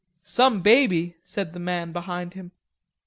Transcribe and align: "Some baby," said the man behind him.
"Some 0.23 0.61
baby," 0.61 1.15
said 1.23 1.53
the 1.53 1.59
man 1.59 1.91
behind 1.91 2.33
him. 2.33 2.53